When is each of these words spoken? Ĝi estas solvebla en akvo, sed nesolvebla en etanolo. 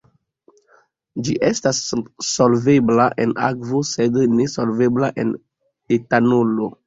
Ĝi 1.25 1.35
estas 1.49 1.81
solvebla 2.29 3.05
en 3.25 3.35
akvo, 3.49 3.83
sed 3.91 4.17
nesolvebla 4.39 5.11
en 5.25 5.35
etanolo. 5.99 6.73